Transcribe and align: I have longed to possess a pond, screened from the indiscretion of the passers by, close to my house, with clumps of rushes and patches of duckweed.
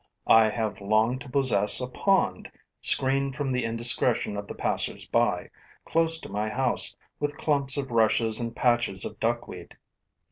I 0.25 0.49
have 0.49 0.81
longed 0.81 1.21
to 1.21 1.29
possess 1.29 1.79
a 1.79 1.87
pond, 1.87 2.51
screened 2.81 3.35
from 3.35 3.51
the 3.51 3.63
indiscretion 3.63 4.35
of 4.35 4.47
the 4.47 4.55
passers 4.55 5.05
by, 5.05 5.51
close 5.85 6.19
to 6.21 6.27
my 6.27 6.49
house, 6.49 6.95
with 7.19 7.37
clumps 7.37 7.77
of 7.77 7.91
rushes 7.91 8.39
and 8.39 8.55
patches 8.55 9.05
of 9.05 9.19
duckweed. 9.19 9.77